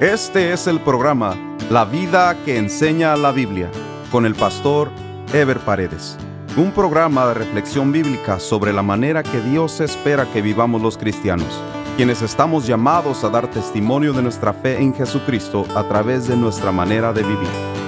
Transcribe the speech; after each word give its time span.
Este 0.00 0.52
es 0.52 0.66
el 0.66 0.80
programa 0.80 1.36
La 1.70 1.84
vida 1.84 2.36
que 2.44 2.58
enseña 2.58 3.16
la 3.16 3.30
Biblia 3.30 3.70
con 4.10 4.26
el 4.26 4.34
pastor 4.34 4.90
Ever 5.32 5.60
Paredes. 5.60 6.18
Un 6.56 6.72
programa 6.72 7.28
de 7.28 7.34
reflexión 7.34 7.92
bíblica 7.92 8.40
sobre 8.40 8.72
la 8.72 8.82
manera 8.82 9.22
que 9.22 9.40
Dios 9.40 9.80
espera 9.80 10.26
que 10.32 10.42
vivamos 10.42 10.82
los 10.82 10.98
cristianos, 10.98 11.46
quienes 11.96 12.22
estamos 12.22 12.66
llamados 12.66 13.22
a 13.22 13.28
dar 13.28 13.48
testimonio 13.48 14.12
de 14.12 14.22
nuestra 14.22 14.52
fe 14.52 14.82
en 14.82 14.92
Jesucristo 14.92 15.64
a 15.76 15.84
través 15.84 16.26
de 16.26 16.36
nuestra 16.36 16.72
manera 16.72 17.12
de 17.12 17.22
vivir. 17.22 17.83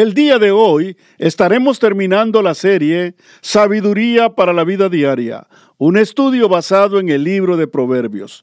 El 0.00 0.14
día 0.14 0.38
de 0.38 0.50
hoy 0.50 0.96
estaremos 1.18 1.78
terminando 1.78 2.40
la 2.40 2.54
serie 2.54 3.16
Sabiduría 3.42 4.30
para 4.30 4.54
la 4.54 4.64
vida 4.64 4.88
diaria, 4.88 5.46
un 5.76 5.98
estudio 5.98 6.48
basado 6.48 6.98
en 7.00 7.10
el 7.10 7.22
libro 7.22 7.58
de 7.58 7.68
Proverbios. 7.68 8.42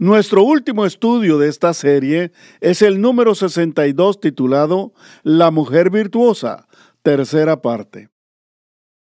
Nuestro 0.00 0.42
último 0.42 0.84
estudio 0.84 1.38
de 1.38 1.48
esta 1.48 1.74
serie 1.74 2.32
es 2.60 2.82
el 2.82 3.00
número 3.00 3.36
62 3.36 4.18
titulado 4.18 4.94
La 5.22 5.52
mujer 5.52 5.90
virtuosa, 5.90 6.66
tercera 7.04 7.62
parte. 7.62 8.08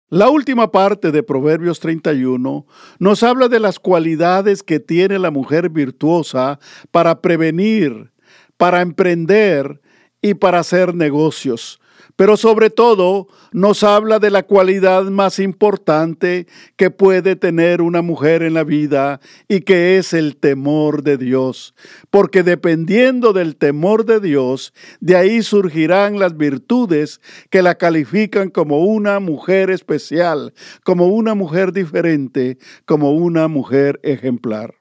La 0.09 0.27
última 0.27 0.73
parte 0.73 1.09
de 1.13 1.23
Proverbios 1.23 1.79
31 1.79 2.65
nos 2.99 3.23
habla 3.23 3.47
de 3.47 3.61
las 3.61 3.79
cualidades 3.79 4.61
que 4.61 4.81
tiene 4.81 5.19
la 5.19 5.31
mujer 5.31 5.69
virtuosa 5.69 6.59
para 6.91 7.21
prevenir, 7.21 8.11
para 8.57 8.81
emprender 8.81 9.79
y 10.21 10.33
para 10.33 10.59
hacer 10.59 10.95
negocios, 10.95 11.79
pero 12.15 12.37
sobre 12.37 12.69
todo 12.69 13.27
nos 13.51 13.83
habla 13.83 14.19
de 14.19 14.29
la 14.29 14.43
cualidad 14.43 15.03
más 15.05 15.39
importante 15.39 16.47
que 16.75 16.91
puede 16.91 17.35
tener 17.35 17.81
una 17.81 18.01
mujer 18.01 18.43
en 18.43 18.53
la 18.53 18.63
vida 18.63 19.19
y 19.47 19.61
que 19.61 19.97
es 19.97 20.13
el 20.13 20.37
temor 20.37 21.03
de 21.03 21.17
Dios. 21.17 21.73
Porque 22.09 22.43
dependiendo 22.43 23.33
del 23.33 23.55
temor 23.55 24.05
de 24.05 24.19
Dios, 24.19 24.73
de 24.99 25.15
ahí 25.15 25.41
surgirán 25.41 26.19
las 26.19 26.37
virtudes 26.37 27.21
que 27.49 27.61
la 27.61 27.75
califican 27.75 28.49
como 28.49 28.85
una 28.85 29.19
mujer 29.19 29.69
especial, 29.69 30.53
como 30.83 31.07
una 31.07 31.35
mujer 31.35 31.73
diferente, 31.73 32.57
como 32.85 33.13
una 33.13 33.47
mujer 33.47 33.99
ejemplar. 34.03 34.75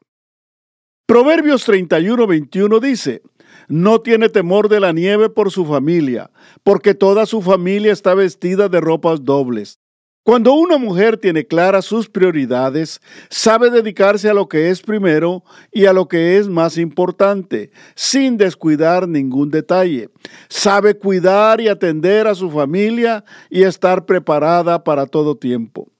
Proverbios 1.12 1.64
31, 1.64 2.26
21 2.26 2.80
dice, 2.80 3.22
no 3.68 4.00
tiene 4.00 4.28
temor 4.28 4.68
de 4.68 4.80
la 4.80 4.92
nieve 4.92 5.28
por 5.28 5.50
su 5.50 5.64
familia, 5.64 6.30
porque 6.62 6.94
toda 6.94 7.26
su 7.26 7.42
familia 7.42 7.92
está 7.92 8.14
vestida 8.14 8.68
de 8.68 8.80
ropas 8.80 9.24
dobles. 9.24 9.78
Cuando 10.24 10.54
una 10.54 10.78
mujer 10.78 11.16
tiene 11.16 11.44
claras 11.44 11.84
sus 11.84 12.08
prioridades, 12.08 13.00
sabe 13.28 13.70
dedicarse 13.70 14.30
a 14.30 14.34
lo 14.34 14.48
que 14.48 14.70
es 14.70 14.80
primero 14.80 15.42
y 15.72 15.86
a 15.86 15.92
lo 15.92 16.06
que 16.06 16.38
es 16.38 16.46
más 16.46 16.78
importante, 16.78 17.72
sin 17.96 18.36
descuidar 18.36 19.08
ningún 19.08 19.50
detalle. 19.50 20.10
Sabe 20.48 20.96
cuidar 20.96 21.60
y 21.60 21.66
atender 21.66 22.28
a 22.28 22.36
su 22.36 22.52
familia 22.52 23.24
y 23.50 23.64
estar 23.64 24.06
preparada 24.06 24.84
para 24.84 25.06
todo 25.06 25.36
tiempo. 25.36 25.91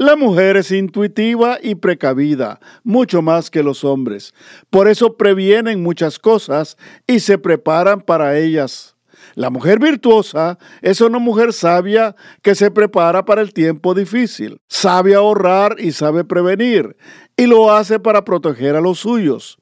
La 0.00 0.16
mujer 0.16 0.56
es 0.56 0.72
intuitiva 0.72 1.58
y 1.62 1.74
precavida, 1.74 2.58
mucho 2.84 3.20
más 3.20 3.50
que 3.50 3.62
los 3.62 3.84
hombres. 3.84 4.32
Por 4.70 4.88
eso 4.88 5.18
previenen 5.18 5.82
muchas 5.82 6.18
cosas 6.18 6.78
y 7.06 7.20
se 7.20 7.36
preparan 7.36 8.00
para 8.00 8.38
ellas. 8.38 8.96
La 9.34 9.50
mujer 9.50 9.78
virtuosa 9.78 10.58
es 10.80 11.02
una 11.02 11.18
mujer 11.18 11.52
sabia 11.52 12.16
que 12.40 12.54
se 12.54 12.70
prepara 12.70 13.26
para 13.26 13.42
el 13.42 13.52
tiempo 13.52 13.92
difícil, 13.92 14.58
sabe 14.68 15.14
ahorrar 15.14 15.76
y 15.78 15.92
sabe 15.92 16.24
prevenir, 16.24 16.96
y 17.36 17.44
lo 17.44 17.70
hace 17.70 18.00
para 18.00 18.24
proteger 18.24 18.76
a 18.76 18.80
los 18.80 19.00
suyos. 19.00 19.58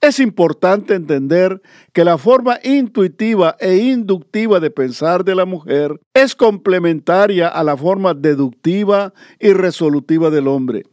Es 0.00 0.20
importante 0.20 0.94
entender 0.94 1.62
que 1.92 2.04
la 2.04 2.18
forma 2.18 2.58
intuitiva 2.62 3.56
e 3.58 3.76
inductiva 3.76 4.60
de 4.60 4.70
pensar 4.70 5.24
de 5.24 5.34
la 5.34 5.46
mujer 5.46 6.00
es 6.12 6.34
complementaria 6.34 7.48
a 7.48 7.64
la 7.64 7.76
forma 7.76 8.14
deductiva 8.14 9.14
y 9.40 9.52
resolutiva 9.52 10.30
del 10.30 10.48
hombre. 10.48 10.84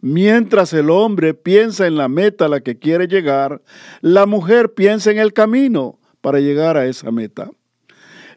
Mientras 0.00 0.72
el 0.72 0.90
hombre 0.90 1.34
piensa 1.34 1.86
en 1.86 1.96
la 1.96 2.08
meta 2.08 2.44
a 2.44 2.48
la 2.48 2.60
que 2.60 2.78
quiere 2.78 3.08
llegar, 3.08 3.62
la 4.00 4.26
mujer 4.26 4.74
piensa 4.74 5.10
en 5.10 5.18
el 5.18 5.32
camino 5.32 5.98
para 6.20 6.40
llegar 6.40 6.76
a 6.76 6.86
esa 6.86 7.10
meta. 7.10 7.50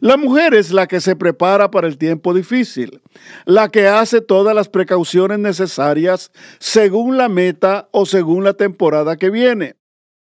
La 0.00 0.16
mujer 0.16 0.54
es 0.54 0.72
la 0.72 0.88
que 0.88 1.00
se 1.00 1.14
prepara 1.14 1.70
para 1.70 1.86
el 1.86 1.96
tiempo 1.96 2.34
difícil, 2.34 3.00
la 3.44 3.68
que 3.68 3.86
hace 3.86 4.20
todas 4.20 4.52
las 4.52 4.68
precauciones 4.68 5.38
necesarias 5.38 6.32
según 6.58 7.16
la 7.16 7.28
meta 7.28 7.88
o 7.92 8.04
según 8.04 8.42
la 8.42 8.54
temporada 8.54 9.16
que 9.16 9.30
viene. 9.30 9.76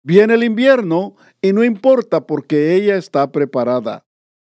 Viene 0.06 0.36
el 0.36 0.44
invierno 0.44 1.16
y 1.42 1.52
no 1.52 1.64
importa 1.64 2.28
porque 2.28 2.76
ella 2.76 2.96
está 2.96 3.32
preparada. 3.32 4.06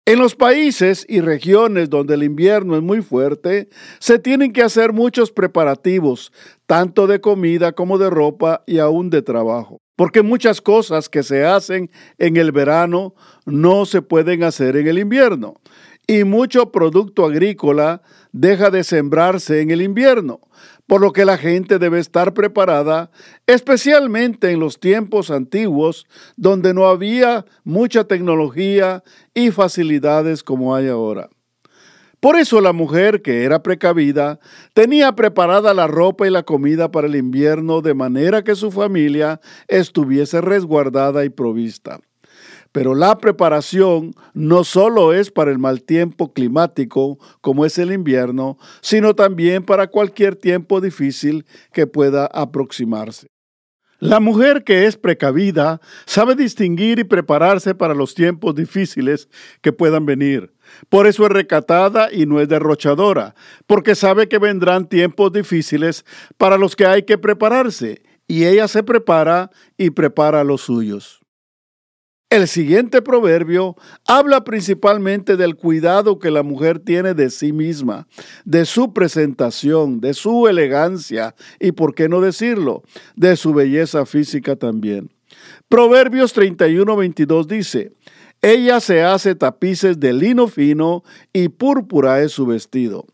En 0.06 0.18
los 0.18 0.34
países 0.34 1.04
y 1.06 1.20
regiones 1.20 1.90
donde 1.90 2.14
el 2.14 2.22
invierno 2.22 2.74
es 2.74 2.82
muy 2.82 3.02
fuerte, 3.02 3.68
se 3.98 4.18
tienen 4.18 4.54
que 4.54 4.62
hacer 4.62 4.94
muchos 4.94 5.30
preparativos, 5.30 6.32
tanto 6.64 7.06
de 7.06 7.20
comida 7.20 7.72
como 7.72 7.98
de 7.98 8.08
ropa 8.08 8.64
y 8.66 8.78
aún 8.78 9.10
de 9.10 9.20
trabajo. 9.20 9.76
Porque 9.94 10.22
muchas 10.22 10.62
cosas 10.62 11.10
que 11.10 11.22
se 11.22 11.44
hacen 11.44 11.90
en 12.16 12.38
el 12.38 12.50
verano 12.50 13.14
no 13.44 13.84
se 13.84 14.00
pueden 14.00 14.44
hacer 14.44 14.78
en 14.78 14.88
el 14.88 14.98
invierno. 14.98 15.60
Y 16.06 16.24
mucho 16.24 16.72
producto 16.72 17.26
agrícola 17.26 18.00
deja 18.32 18.70
de 18.70 18.84
sembrarse 18.84 19.60
en 19.60 19.70
el 19.70 19.82
invierno 19.82 20.40
por 20.86 21.00
lo 21.00 21.12
que 21.12 21.24
la 21.24 21.38
gente 21.38 21.78
debe 21.78 21.98
estar 21.98 22.34
preparada, 22.34 23.10
especialmente 23.46 24.50
en 24.50 24.60
los 24.60 24.78
tiempos 24.80 25.30
antiguos, 25.30 26.06
donde 26.36 26.74
no 26.74 26.86
había 26.86 27.44
mucha 27.64 28.04
tecnología 28.04 29.02
y 29.34 29.50
facilidades 29.50 30.42
como 30.42 30.74
hay 30.74 30.88
ahora. 30.88 31.28
Por 32.22 32.36
eso 32.36 32.60
la 32.60 32.72
mujer, 32.72 33.20
que 33.20 33.42
era 33.42 33.64
precavida, 33.64 34.38
tenía 34.74 35.16
preparada 35.16 35.74
la 35.74 35.88
ropa 35.88 36.24
y 36.26 36.30
la 36.30 36.44
comida 36.44 36.90
para 36.92 37.08
el 37.08 37.16
invierno 37.16 37.80
de 37.80 37.94
manera 37.94 38.44
que 38.44 38.54
su 38.54 38.70
familia 38.70 39.40
estuviese 39.66 40.40
resguardada 40.40 41.24
y 41.24 41.30
provista. 41.30 41.98
Pero 42.72 42.94
la 42.94 43.18
preparación 43.18 44.14
no 44.32 44.64
solo 44.64 45.12
es 45.12 45.30
para 45.30 45.50
el 45.50 45.58
mal 45.58 45.82
tiempo 45.82 46.32
climático, 46.32 47.18
como 47.42 47.66
es 47.66 47.78
el 47.78 47.92
invierno, 47.92 48.58
sino 48.80 49.14
también 49.14 49.62
para 49.62 49.88
cualquier 49.88 50.36
tiempo 50.36 50.80
difícil 50.80 51.44
que 51.72 51.86
pueda 51.86 52.26
aproximarse. 52.26 53.28
La 54.02 54.18
mujer 54.18 54.64
que 54.64 54.86
es 54.86 54.96
precavida 54.96 55.80
sabe 56.06 56.34
distinguir 56.34 56.98
y 56.98 57.04
prepararse 57.04 57.72
para 57.72 57.94
los 57.94 58.16
tiempos 58.16 58.56
difíciles 58.56 59.28
que 59.60 59.72
puedan 59.72 60.06
venir. 60.06 60.52
Por 60.88 61.06
eso 61.06 61.24
es 61.24 61.30
recatada 61.30 62.12
y 62.12 62.26
no 62.26 62.40
es 62.40 62.48
derrochadora, 62.48 63.36
porque 63.68 63.94
sabe 63.94 64.28
que 64.28 64.38
vendrán 64.38 64.88
tiempos 64.88 65.32
difíciles 65.32 66.04
para 66.36 66.58
los 66.58 66.74
que 66.74 66.84
hay 66.84 67.04
que 67.04 67.16
prepararse, 67.16 68.02
y 68.26 68.44
ella 68.44 68.66
se 68.66 68.82
prepara 68.82 69.50
y 69.76 69.90
prepara 69.90 70.40
a 70.40 70.44
los 70.44 70.62
suyos. 70.62 71.21
El 72.32 72.48
siguiente 72.48 73.02
proverbio 73.02 73.76
habla 74.06 74.42
principalmente 74.42 75.36
del 75.36 75.54
cuidado 75.54 76.18
que 76.18 76.30
la 76.30 76.42
mujer 76.42 76.78
tiene 76.78 77.12
de 77.12 77.28
sí 77.28 77.52
misma, 77.52 78.08
de 78.46 78.64
su 78.64 78.94
presentación, 78.94 80.00
de 80.00 80.14
su 80.14 80.48
elegancia 80.48 81.34
y, 81.60 81.72
por 81.72 81.94
qué 81.94 82.08
no 82.08 82.22
decirlo, 82.22 82.84
de 83.16 83.36
su 83.36 83.52
belleza 83.52 84.06
física 84.06 84.56
también. 84.56 85.10
Proverbios 85.68 86.34
31-22 86.34 87.44
dice, 87.44 87.92
ella 88.40 88.80
se 88.80 89.02
hace 89.02 89.34
tapices 89.34 90.00
de 90.00 90.14
lino 90.14 90.48
fino 90.48 91.04
y 91.34 91.50
púrpura 91.50 92.22
es 92.22 92.32
su 92.32 92.46
vestido. 92.46 93.04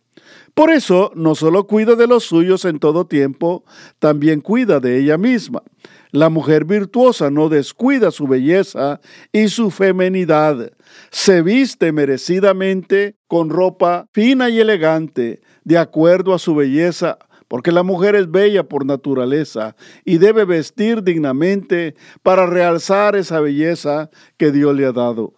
Por 0.54 0.70
eso 0.70 1.10
no 1.16 1.34
solo 1.34 1.66
cuida 1.66 1.96
de 1.96 2.06
los 2.06 2.22
suyos 2.22 2.64
en 2.64 2.78
todo 2.78 3.04
tiempo, 3.04 3.64
también 3.98 4.40
cuida 4.40 4.78
de 4.78 5.00
ella 5.00 5.18
misma. 5.18 5.64
La 6.10 6.30
mujer 6.30 6.64
virtuosa 6.64 7.30
no 7.30 7.48
descuida 7.48 8.10
su 8.10 8.26
belleza 8.26 9.00
y 9.32 9.48
su 9.48 9.70
femenidad. 9.70 10.72
Se 11.10 11.42
viste 11.42 11.92
merecidamente 11.92 13.16
con 13.26 13.50
ropa 13.50 14.08
fina 14.12 14.48
y 14.48 14.58
elegante, 14.58 15.40
de 15.64 15.76
acuerdo 15.76 16.32
a 16.32 16.38
su 16.38 16.54
belleza, 16.54 17.18
porque 17.46 17.72
la 17.72 17.82
mujer 17.82 18.14
es 18.14 18.30
bella 18.30 18.62
por 18.62 18.86
naturaleza 18.86 19.76
y 20.04 20.18
debe 20.18 20.44
vestir 20.44 21.02
dignamente 21.02 21.94
para 22.22 22.46
realzar 22.46 23.16
esa 23.16 23.40
belleza 23.40 24.10
que 24.36 24.50
Dios 24.50 24.74
le 24.74 24.86
ha 24.86 24.92
dado. 24.92 25.34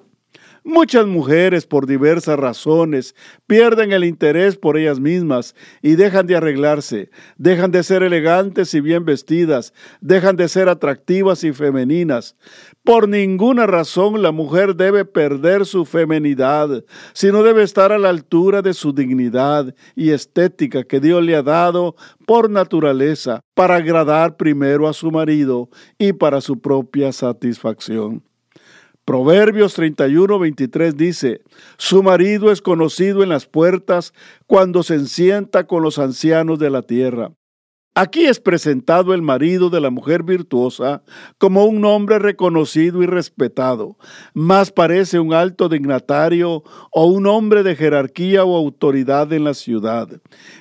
Muchas 0.62 1.06
mujeres, 1.06 1.66
por 1.66 1.86
diversas 1.86 2.38
razones, 2.38 3.14
pierden 3.46 3.92
el 3.92 4.04
interés 4.04 4.56
por 4.56 4.76
ellas 4.76 5.00
mismas 5.00 5.54
y 5.80 5.96
dejan 5.96 6.26
de 6.26 6.36
arreglarse, 6.36 7.10
dejan 7.38 7.70
de 7.70 7.82
ser 7.82 8.02
elegantes 8.02 8.74
y 8.74 8.82
bien 8.82 9.06
vestidas, 9.06 9.72
dejan 10.02 10.36
de 10.36 10.48
ser 10.48 10.68
atractivas 10.68 11.44
y 11.44 11.52
femeninas. 11.54 12.36
Por 12.84 13.08
ninguna 13.08 13.66
razón 13.66 14.20
la 14.20 14.32
mujer 14.32 14.76
debe 14.76 15.06
perder 15.06 15.64
su 15.64 15.86
femenidad, 15.86 16.84
sino 17.14 17.42
debe 17.42 17.62
estar 17.62 17.90
a 17.90 17.98
la 17.98 18.10
altura 18.10 18.60
de 18.60 18.74
su 18.74 18.92
dignidad 18.92 19.74
y 19.96 20.10
estética 20.10 20.84
que 20.84 21.00
Dios 21.00 21.22
le 21.22 21.36
ha 21.36 21.42
dado 21.42 21.96
por 22.26 22.50
naturaleza 22.50 23.40
para 23.54 23.76
agradar 23.76 24.36
primero 24.36 24.88
a 24.88 24.92
su 24.92 25.10
marido 25.10 25.70
y 25.98 26.12
para 26.12 26.42
su 26.42 26.60
propia 26.60 27.12
satisfacción. 27.12 28.30
Proverbios 29.10 29.74
31, 29.74 30.38
23 30.38 30.96
dice, 30.96 31.40
Su 31.78 32.00
marido 32.04 32.52
es 32.52 32.62
conocido 32.62 33.24
en 33.24 33.28
las 33.28 33.44
puertas 33.44 34.14
cuando 34.46 34.84
se 34.84 35.04
sienta 35.06 35.66
con 35.66 35.82
los 35.82 35.98
ancianos 35.98 36.60
de 36.60 36.70
la 36.70 36.82
tierra. 36.82 37.32
Aquí 38.02 38.25
es 38.25 38.41
presentado 38.41 39.12
el 39.12 39.20
marido 39.20 39.69
de 39.69 39.79
la 39.79 39.91
mujer 39.91 40.23
virtuosa 40.23 41.02
como 41.37 41.67
un 41.67 41.85
hombre 41.85 42.19
reconocido 42.19 43.02
y 43.02 43.06
respetado. 43.06 43.99
Más 44.32 44.73
parece 44.73 45.20
un 45.20 45.35
alto 45.35 45.69
dignatario 45.69 46.64
o 46.93 47.05
un 47.05 47.26
hombre 47.26 47.62
de 47.62 47.76
jerarquía 47.76 48.43
o 48.43 48.56
autoridad 48.56 49.31
en 49.35 49.44
la 49.44 49.52
ciudad. 49.52 50.08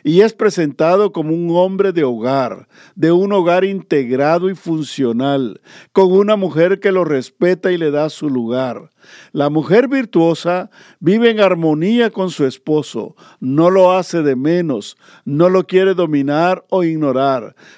Y 0.03 0.19
es 0.19 0.33
presentado 0.33 1.13
como 1.13 1.33
un 1.33 1.55
hombre 1.55 1.93
de 1.93 2.03
hogar, 2.03 2.67
de 2.95 3.13
un 3.13 3.31
hogar 3.31 3.63
integrado 3.63 4.49
y 4.49 4.55
funcional, 4.55 5.61
con 5.93 6.11
una 6.11 6.35
mujer 6.35 6.81
que 6.81 6.91
lo 6.91 7.05
respeta 7.05 7.71
y 7.71 7.77
le 7.77 7.89
da 7.89 8.09
su 8.09 8.29
lugar. 8.29 8.89
La 9.31 9.49
mujer 9.49 9.87
virtuosa 9.87 10.69
vive 10.99 11.29
en 11.29 11.39
armonía 11.39 12.09
con 12.09 12.29
su 12.31 12.45
esposo, 12.45 13.15
no 13.39 13.69
lo 13.69 13.93
hace 13.93 14.23
de 14.23 14.35
menos, 14.35 14.97
no 15.23 15.47
lo 15.49 15.65
quiere 15.65 15.93
dominar 15.93 16.65
o 16.69 16.83
ignorar, 16.83 17.28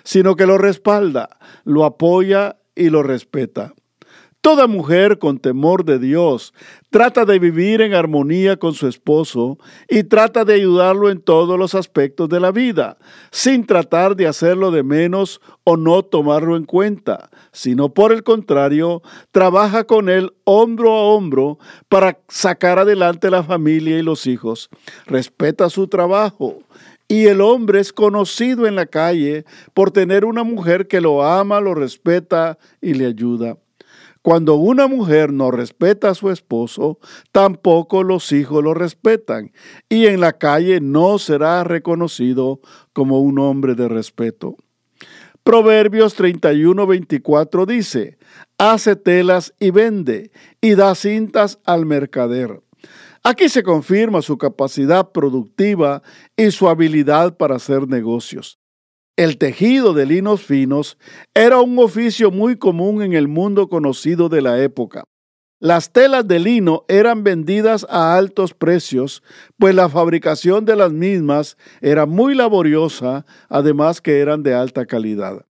sino 0.03 0.35
que 0.35 0.45
lo 0.45 0.57
respalda, 0.57 1.29
lo 1.63 1.85
apoya 1.85 2.57
y 2.75 2.89
lo 2.89 3.03
respeta. 3.03 3.73
Toda 4.41 4.65
mujer 4.65 5.19
con 5.19 5.37
temor 5.37 5.85
de 5.85 5.99
Dios 5.99 6.51
trata 6.89 7.25
de 7.25 7.37
vivir 7.37 7.79
en 7.79 7.93
armonía 7.93 8.57
con 8.57 8.73
su 8.73 8.87
esposo 8.87 9.59
y 9.87 10.03
trata 10.03 10.45
de 10.45 10.55
ayudarlo 10.55 11.11
en 11.11 11.21
todos 11.21 11.59
los 11.59 11.75
aspectos 11.75 12.27
de 12.27 12.39
la 12.39 12.51
vida, 12.51 12.97
sin 13.29 13.67
tratar 13.67 14.15
de 14.15 14.25
hacerlo 14.25 14.71
de 14.71 14.81
menos 14.81 15.41
o 15.63 15.77
no 15.77 16.01
tomarlo 16.01 16.57
en 16.57 16.65
cuenta, 16.65 17.29
sino 17.51 17.93
por 17.93 18.11
el 18.11 18.23
contrario, 18.23 19.03
trabaja 19.31 19.83
con 19.83 20.09
él 20.09 20.33
hombro 20.43 20.91
a 20.91 21.03
hombro 21.03 21.59
para 21.87 22.17
sacar 22.27 22.79
adelante 22.79 23.29
la 23.29 23.43
familia 23.43 23.99
y 23.99 24.01
los 24.01 24.25
hijos. 24.25 24.71
Respeta 25.05 25.69
su 25.69 25.87
trabajo, 25.87 26.63
y 27.11 27.27
el 27.27 27.41
hombre 27.41 27.81
es 27.81 27.91
conocido 27.91 28.67
en 28.67 28.75
la 28.75 28.85
calle 28.85 29.43
por 29.73 29.91
tener 29.91 30.23
una 30.23 30.45
mujer 30.45 30.87
que 30.87 31.01
lo 31.01 31.25
ama, 31.25 31.59
lo 31.59 31.75
respeta 31.75 32.57
y 32.79 32.93
le 32.93 33.05
ayuda. 33.05 33.57
Cuando 34.21 34.55
una 34.55 34.87
mujer 34.87 35.33
no 35.33 35.51
respeta 35.51 36.11
a 36.11 36.15
su 36.15 36.29
esposo, 36.29 36.99
tampoco 37.33 38.03
los 38.03 38.31
hijos 38.31 38.63
lo 38.63 38.73
respetan 38.73 39.51
y 39.89 40.05
en 40.05 40.21
la 40.21 40.31
calle 40.31 40.79
no 40.79 41.19
será 41.19 41.65
reconocido 41.65 42.61
como 42.93 43.19
un 43.19 43.39
hombre 43.39 43.75
de 43.75 43.89
respeto. 43.89 44.55
Proverbios 45.43 46.13
31, 46.13 46.87
24 46.87 47.65
dice, 47.65 48.19
hace 48.57 48.95
telas 48.95 49.53
y 49.59 49.71
vende 49.71 50.31
y 50.61 50.75
da 50.75 50.95
cintas 50.95 51.59
al 51.65 51.85
mercader. 51.85 52.61
Aquí 53.23 53.49
se 53.49 53.61
confirma 53.61 54.23
su 54.23 54.37
capacidad 54.37 55.11
productiva 55.11 56.01
y 56.35 56.49
su 56.49 56.67
habilidad 56.67 57.37
para 57.37 57.55
hacer 57.55 57.87
negocios. 57.87 58.57
El 59.15 59.37
tejido 59.37 59.93
de 59.93 60.07
linos 60.07 60.41
finos 60.41 60.97
era 61.35 61.59
un 61.59 61.77
oficio 61.77 62.31
muy 62.31 62.57
común 62.57 63.03
en 63.03 63.13
el 63.13 63.27
mundo 63.27 63.69
conocido 63.69 64.27
de 64.27 64.41
la 64.41 64.63
época. 64.63 65.03
Las 65.59 65.91
telas 65.91 66.27
de 66.27 66.39
lino 66.39 66.85
eran 66.87 67.23
vendidas 67.23 67.85
a 67.87 68.15
altos 68.15 68.55
precios, 68.55 69.21
pues 69.59 69.75
la 69.75 69.89
fabricación 69.89 70.65
de 70.65 70.75
las 70.75 70.91
mismas 70.91 71.55
era 71.81 72.07
muy 72.07 72.33
laboriosa, 72.33 73.27
además 73.47 74.01
que 74.01 74.19
eran 74.19 74.41
de 74.41 74.55
alta 74.55 74.87
calidad. 74.87 75.45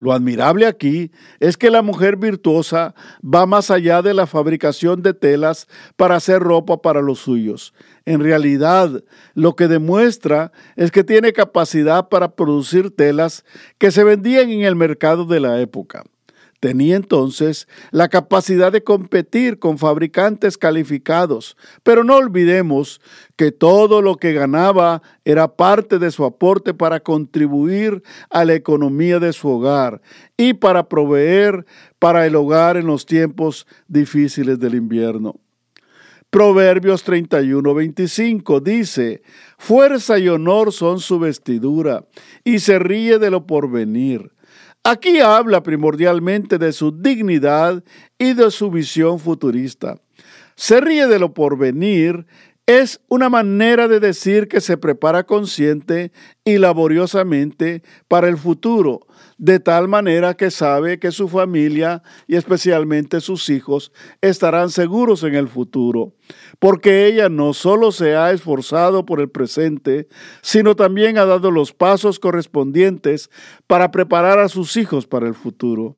Lo 0.00 0.12
admirable 0.12 0.66
aquí 0.66 1.12
es 1.40 1.58
que 1.58 1.70
la 1.70 1.82
mujer 1.82 2.16
virtuosa 2.16 2.94
va 3.22 3.44
más 3.44 3.70
allá 3.70 4.00
de 4.00 4.14
la 4.14 4.26
fabricación 4.26 5.02
de 5.02 5.12
telas 5.12 5.68
para 5.96 6.16
hacer 6.16 6.40
ropa 6.40 6.80
para 6.80 7.02
los 7.02 7.18
suyos. 7.18 7.74
En 8.06 8.20
realidad, 8.20 9.04
lo 9.34 9.56
que 9.56 9.68
demuestra 9.68 10.52
es 10.74 10.90
que 10.90 11.04
tiene 11.04 11.34
capacidad 11.34 12.08
para 12.08 12.34
producir 12.34 12.96
telas 12.96 13.44
que 13.76 13.90
se 13.90 14.02
vendían 14.02 14.50
en 14.50 14.62
el 14.62 14.74
mercado 14.74 15.26
de 15.26 15.40
la 15.40 15.60
época. 15.60 16.04
Tenía 16.60 16.96
entonces 16.96 17.66
la 17.90 18.10
capacidad 18.10 18.70
de 18.70 18.84
competir 18.84 19.58
con 19.58 19.78
fabricantes 19.78 20.58
calificados, 20.58 21.56
pero 21.82 22.04
no 22.04 22.16
olvidemos 22.16 23.00
que 23.36 23.50
todo 23.50 24.02
lo 24.02 24.16
que 24.16 24.34
ganaba 24.34 25.00
era 25.24 25.56
parte 25.56 25.98
de 25.98 26.10
su 26.10 26.22
aporte 26.22 26.74
para 26.74 27.00
contribuir 27.00 28.02
a 28.28 28.44
la 28.44 28.52
economía 28.52 29.18
de 29.18 29.32
su 29.32 29.48
hogar 29.48 30.02
y 30.36 30.52
para 30.52 30.86
proveer 30.86 31.64
para 31.98 32.26
el 32.26 32.36
hogar 32.36 32.76
en 32.76 32.86
los 32.86 33.06
tiempos 33.06 33.66
difíciles 33.88 34.58
del 34.58 34.74
invierno. 34.74 35.40
Proverbios 36.28 37.02
31, 37.04 37.74
25 37.74 38.60
dice, 38.60 39.22
Fuerza 39.58 40.18
y 40.18 40.28
honor 40.28 40.72
son 40.72 41.00
su 41.00 41.18
vestidura, 41.18 42.04
y 42.44 42.60
se 42.60 42.78
ríe 42.78 43.18
de 43.18 43.30
lo 43.30 43.46
porvenir. 43.46 44.30
Aquí 44.82 45.20
habla 45.20 45.62
primordialmente 45.62 46.56
de 46.56 46.72
su 46.72 46.90
dignidad 46.90 47.84
y 48.18 48.32
de 48.32 48.50
su 48.50 48.70
visión 48.70 49.18
futurista. 49.18 50.00
Se 50.54 50.80
ríe 50.80 51.06
de 51.06 51.18
lo 51.18 51.34
porvenir 51.34 52.26
es 52.66 53.00
una 53.08 53.28
manera 53.28 53.88
de 53.88 53.98
decir 53.98 54.46
que 54.46 54.60
se 54.60 54.76
prepara 54.76 55.24
consciente 55.24 56.12
y 56.44 56.58
laboriosamente 56.58 57.82
para 58.06 58.28
el 58.28 58.38
futuro, 58.38 59.00
de 59.38 59.58
tal 59.58 59.88
manera 59.88 60.34
que 60.34 60.52
sabe 60.52 61.00
que 61.00 61.10
su 61.10 61.28
familia 61.28 62.02
y 62.28 62.36
especialmente 62.36 63.20
sus 63.20 63.48
hijos 63.48 63.92
estarán 64.20 64.70
seguros 64.70 65.24
en 65.24 65.34
el 65.34 65.48
futuro, 65.48 66.14
porque 66.60 67.06
ella 67.06 67.28
no 67.28 67.54
solo 67.54 67.90
se 67.90 68.14
ha 68.14 68.30
esforzado 68.30 69.04
por 69.04 69.20
el 69.20 69.30
presente, 69.30 70.08
sino 70.42 70.76
también 70.76 71.18
ha 71.18 71.24
dado 71.24 71.50
los 71.50 71.72
pasos 71.72 72.20
correspondientes 72.20 73.30
para 73.66 73.90
preparar 73.90 74.38
a 74.38 74.48
sus 74.48 74.76
hijos 74.76 75.06
para 75.06 75.26
el 75.26 75.34
futuro. 75.34 75.96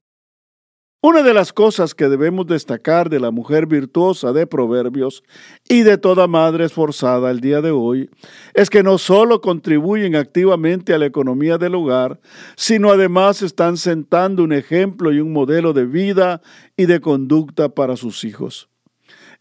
Una 1.04 1.24
de 1.24 1.34
las 1.34 1.52
cosas 1.52 1.96
que 1.96 2.08
debemos 2.08 2.46
destacar 2.46 3.10
de 3.10 3.18
la 3.18 3.32
mujer 3.32 3.66
virtuosa 3.66 4.32
de 4.32 4.46
Proverbios 4.46 5.24
y 5.68 5.82
de 5.82 5.98
toda 5.98 6.28
madre 6.28 6.66
esforzada 6.66 7.32
el 7.32 7.40
día 7.40 7.60
de 7.60 7.72
hoy 7.72 8.08
es 8.54 8.70
que 8.70 8.84
no 8.84 8.98
solo 8.98 9.40
contribuyen 9.40 10.14
activamente 10.14 10.94
a 10.94 10.98
la 10.98 11.06
economía 11.06 11.58
del 11.58 11.74
hogar, 11.74 12.20
sino 12.54 12.92
además 12.92 13.42
están 13.42 13.78
sentando 13.78 14.44
un 14.44 14.52
ejemplo 14.52 15.12
y 15.12 15.18
un 15.18 15.32
modelo 15.32 15.72
de 15.72 15.86
vida 15.86 16.40
y 16.76 16.86
de 16.86 17.00
conducta 17.00 17.70
para 17.70 17.96
sus 17.96 18.22
hijos. 18.22 18.71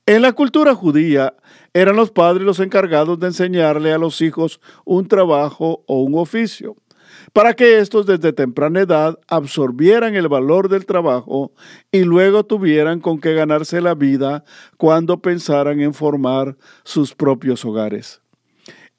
En 0.08 0.24
la 0.24 0.34
cultura 0.34 0.74
judía 0.74 1.36
eran 1.74 1.96
los 1.96 2.12
padres 2.12 2.44
los 2.44 2.60
encargados 2.60 3.20
de 3.20 3.28
enseñarle 3.28 3.94
a 3.94 4.00
los 4.00 4.22
hijos 4.22 4.60
un 4.84 5.08
trabajo 5.08 5.84
o 5.86 6.02
un 6.02 6.16
oficio 6.16 6.76
para 7.34 7.54
que 7.54 7.80
estos 7.80 8.06
desde 8.06 8.34
temprana 8.34 8.82
edad 8.82 9.20
absorbieran 9.28 10.16
el 10.16 10.28
valor 10.28 10.70
del 10.70 10.86
trabajo 10.86 11.52
y 11.92 12.04
luego 12.04 12.44
tuvieran 12.44 13.00
con 13.00 13.20
qué 13.20 13.34
ganarse 13.34 13.80
la 13.80 13.94
vida 13.94 14.44
cuando 14.78 15.22
pensaran 15.22 15.80
en 15.82 15.94
formar 15.94 16.58
sus 16.84 17.14
propios 17.14 17.64
hogares. 17.64 18.22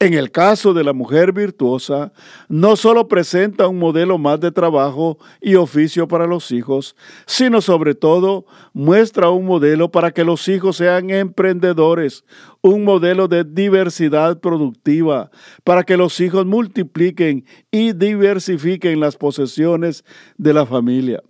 En 0.02 0.14
el 0.14 0.32
caso 0.32 0.74
de 0.74 0.82
la 0.82 0.92
mujer 0.92 1.32
virtuosa, 1.32 2.12
no 2.48 2.74
solo 2.74 3.06
presenta 3.06 3.68
un 3.68 3.78
modelo 3.78 4.18
más 4.18 4.40
de 4.40 4.50
trabajo 4.50 5.16
y 5.40 5.54
oficio 5.54 6.08
para 6.08 6.26
los 6.26 6.50
hijos, 6.50 6.96
sino 7.24 7.60
sobre 7.60 7.94
todo 7.94 8.44
muestra 8.72 9.30
un 9.30 9.46
modelo 9.46 9.92
para 9.92 10.10
que 10.10 10.24
los 10.24 10.48
hijos 10.48 10.78
sean 10.78 11.10
emprendedores, 11.10 12.24
un 12.62 12.82
modelo 12.82 13.28
de 13.28 13.44
diversidad 13.44 14.40
productiva, 14.40 15.30
para 15.62 15.84
que 15.84 15.96
los 15.96 16.18
hijos 16.18 16.46
multipliquen 16.46 17.44
y 17.70 17.92
diversifiquen 17.92 18.98
las 18.98 19.16
posesiones 19.16 20.04
de 20.36 20.52
la 20.52 20.66
familia. 20.66 21.22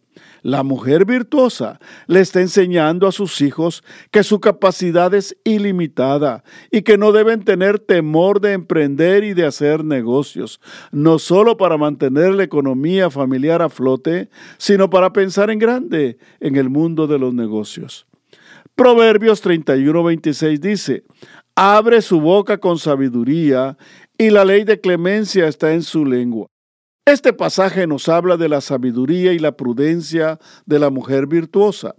La 0.43 0.65
mujer 0.65 1.05
virtuosa 1.05 1.79
le 2.09 2.21
está 2.21 2.41
enseñando 2.41 3.07
a 3.07 3.13
sus 3.13 3.41
hijos 3.41 3.85
que 4.11 4.25
su 4.25 4.41
capacidad 4.41 5.15
es 5.15 5.37
ilimitada 5.45 6.43
y 6.73 6.83
que 6.83 6.99
no 6.99 7.13
deben 7.13 7.45
tener 7.45 7.79
temor 7.79 8.41
de 8.41 8.53
emprender 8.53 9.23
y 9.23 9.35
de 9.35 9.47
hacer 9.47 9.85
negocios, 9.85 10.61
no 10.91 11.21
solo 11.21 11.57
para 11.57 11.79
mantener 11.79 12.35
la 12.35 12.43
economía 12.43 13.09
familiar 13.09 13.63
a 13.63 13.69
flote, 13.69 14.31
sino 14.59 14.91
para 14.91 15.13
pensar 15.13 15.49
en 15.51 15.61
grande 15.61 16.19
en 16.41 16.57
el 16.57 16.69
mundo 16.69 17.07
de 17.07 17.21
los 17.21 17.33
negocios. 17.33 18.07
Proverbios 18.75 19.45
31:26 19.45 20.59
dice, 20.59 21.05
abre 21.55 22.03
su 22.03 22.21
boca 22.21 22.59
con 22.59 22.79
sabiduría 22.79 23.77
y 24.19 24.31
la 24.31 24.45
ley 24.45 24.65
de 24.65 24.81
clemencia 24.81 25.47
está 25.47 25.73
en 25.73 25.83
su 25.83 26.05
lengua. 26.05 26.52
Este 27.05 27.33
pasaje 27.33 27.89
nos 27.89 28.09
habla 28.09 28.37
de 28.37 28.49
la 28.49 28.61
sabiduría 28.61 29.33
y 29.33 29.41
la 29.41 29.57
prudencia 29.57 30.39
de 30.67 30.79
la 30.79 30.89
mujer 30.89 31.27
virtuosa. 31.27 31.97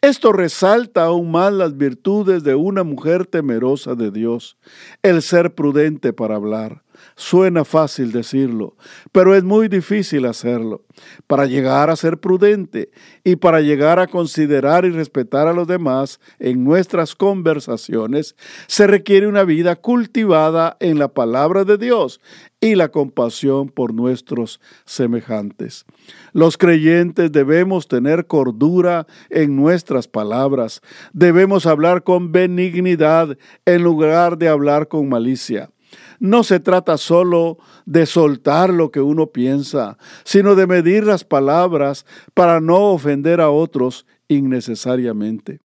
Esto 0.00 0.32
resalta 0.32 1.04
aún 1.04 1.30
más 1.30 1.52
las 1.52 1.76
virtudes 1.76 2.42
de 2.42 2.54
una 2.54 2.82
mujer 2.82 3.26
temerosa 3.26 3.94
de 3.94 4.10
Dios, 4.10 4.56
el 5.02 5.20
ser 5.20 5.54
prudente 5.54 6.14
para 6.14 6.36
hablar, 6.36 6.82
Suena 7.20 7.66
fácil 7.66 8.12
decirlo, 8.12 8.76
pero 9.12 9.34
es 9.34 9.44
muy 9.44 9.68
difícil 9.68 10.24
hacerlo. 10.24 10.86
Para 11.26 11.44
llegar 11.44 11.90
a 11.90 11.96
ser 11.96 12.18
prudente 12.18 12.90
y 13.24 13.36
para 13.36 13.60
llegar 13.60 13.98
a 13.98 14.06
considerar 14.06 14.86
y 14.86 14.90
respetar 14.90 15.46
a 15.46 15.52
los 15.52 15.68
demás 15.68 16.18
en 16.38 16.64
nuestras 16.64 17.14
conversaciones, 17.14 18.36
se 18.68 18.86
requiere 18.86 19.26
una 19.26 19.44
vida 19.44 19.76
cultivada 19.76 20.78
en 20.80 20.98
la 20.98 21.08
palabra 21.08 21.64
de 21.64 21.76
Dios 21.76 22.22
y 22.58 22.74
la 22.74 22.88
compasión 22.88 23.68
por 23.68 23.92
nuestros 23.92 24.58
semejantes. 24.86 25.84
Los 26.32 26.56
creyentes 26.56 27.30
debemos 27.30 27.86
tener 27.86 28.28
cordura 28.28 29.06
en 29.28 29.56
nuestras 29.56 30.08
palabras, 30.08 30.80
debemos 31.12 31.66
hablar 31.66 32.02
con 32.02 32.32
benignidad 32.32 33.36
en 33.66 33.82
lugar 33.82 34.38
de 34.38 34.48
hablar 34.48 34.88
con 34.88 35.10
malicia. 35.10 35.68
No 36.18 36.44
se 36.44 36.60
trata 36.60 36.96
solo 36.96 37.58
de 37.86 38.06
soltar 38.06 38.70
lo 38.70 38.90
que 38.90 39.00
uno 39.00 39.28
piensa, 39.28 39.98
sino 40.24 40.54
de 40.54 40.66
medir 40.66 41.04
las 41.04 41.24
palabras 41.24 42.06
para 42.34 42.60
no 42.60 42.90
ofender 42.90 43.40
a 43.40 43.50
otros 43.50 44.06
innecesariamente. 44.28 45.60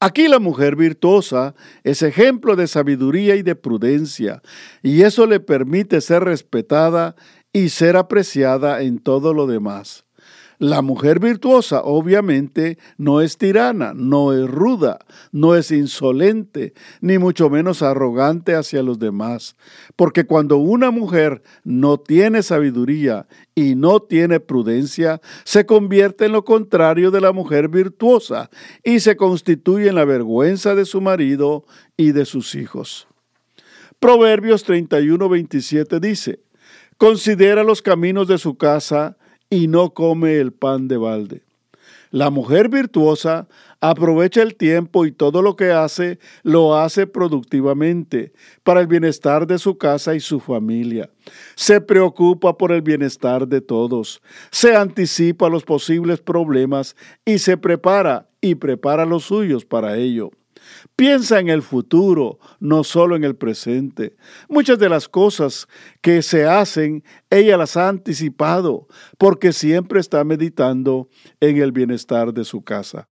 Aquí 0.00 0.28
la 0.28 0.38
mujer 0.38 0.76
virtuosa 0.76 1.54
es 1.82 2.02
ejemplo 2.02 2.54
de 2.54 2.68
sabiduría 2.68 3.34
y 3.34 3.42
de 3.42 3.56
prudencia, 3.56 4.42
y 4.80 5.02
eso 5.02 5.26
le 5.26 5.40
permite 5.40 6.00
ser 6.00 6.22
respetada 6.22 7.16
y 7.52 7.70
ser 7.70 7.96
apreciada 7.96 8.82
en 8.82 9.00
todo 9.00 9.34
lo 9.34 9.48
demás. 9.48 10.07
La 10.58 10.82
mujer 10.82 11.20
virtuosa 11.20 11.82
obviamente 11.84 12.78
no 12.96 13.20
es 13.20 13.38
tirana, 13.38 13.92
no 13.94 14.32
es 14.32 14.50
ruda, 14.50 14.98
no 15.30 15.54
es 15.54 15.70
insolente, 15.70 16.74
ni 17.00 17.18
mucho 17.18 17.48
menos 17.48 17.80
arrogante 17.80 18.56
hacia 18.56 18.82
los 18.82 18.98
demás, 18.98 19.56
porque 19.94 20.26
cuando 20.26 20.56
una 20.56 20.90
mujer 20.90 21.42
no 21.62 21.98
tiene 21.98 22.42
sabiduría 22.42 23.28
y 23.54 23.76
no 23.76 24.00
tiene 24.00 24.40
prudencia, 24.40 25.20
se 25.44 25.64
convierte 25.64 26.24
en 26.24 26.32
lo 26.32 26.44
contrario 26.44 27.12
de 27.12 27.20
la 27.20 27.30
mujer 27.30 27.68
virtuosa 27.68 28.50
y 28.82 28.98
se 28.98 29.16
constituye 29.16 29.88
en 29.88 29.94
la 29.94 30.04
vergüenza 30.04 30.74
de 30.74 30.86
su 30.86 31.00
marido 31.00 31.66
y 31.96 32.10
de 32.10 32.24
sus 32.24 32.56
hijos. 32.56 33.06
Proverbios 34.00 34.66
31-27 34.66 36.00
dice, 36.00 36.40
Considera 36.96 37.62
los 37.62 37.80
caminos 37.80 38.26
de 38.26 38.38
su 38.38 38.56
casa, 38.56 39.17
y 39.50 39.68
no 39.68 39.94
come 39.94 40.38
el 40.38 40.52
pan 40.52 40.88
de 40.88 40.96
balde. 40.96 41.42
La 42.10 42.30
mujer 42.30 42.70
virtuosa 42.70 43.48
aprovecha 43.80 44.42
el 44.42 44.56
tiempo 44.56 45.04
y 45.04 45.12
todo 45.12 45.42
lo 45.42 45.56
que 45.56 45.72
hace 45.72 46.18
lo 46.42 46.76
hace 46.76 47.06
productivamente 47.06 48.32
para 48.62 48.80
el 48.80 48.86
bienestar 48.86 49.46
de 49.46 49.58
su 49.58 49.76
casa 49.76 50.14
y 50.14 50.20
su 50.20 50.40
familia. 50.40 51.10
Se 51.54 51.80
preocupa 51.80 52.56
por 52.56 52.72
el 52.72 52.80
bienestar 52.80 53.46
de 53.46 53.60
todos, 53.60 54.22
se 54.50 54.74
anticipa 54.74 55.50
los 55.50 55.64
posibles 55.64 56.20
problemas 56.20 56.96
y 57.26 57.38
se 57.38 57.58
prepara 57.58 58.26
y 58.40 58.54
prepara 58.54 59.04
los 59.04 59.24
suyos 59.24 59.66
para 59.66 59.96
ello. 59.98 60.30
Piensa 60.96 61.38
en 61.38 61.48
el 61.48 61.62
futuro, 61.62 62.38
no 62.58 62.82
solo 62.82 63.14
en 63.14 63.24
el 63.24 63.36
presente. 63.36 64.16
Muchas 64.48 64.78
de 64.78 64.88
las 64.88 65.08
cosas 65.08 65.68
que 66.00 66.22
se 66.22 66.46
hacen, 66.46 67.04
ella 67.30 67.56
las 67.56 67.76
ha 67.76 67.88
anticipado, 67.88 68.88
porque 69.16 69.52
siempre 69.52 70.00
está 70.00 70.24
meditando 70.24 71.08
en 71.40 71.58
el 71.58 71.72
bienestar 71.72 72.32
de 72.34 72.44
su 72.44 72.62
casa. 72.62 73.08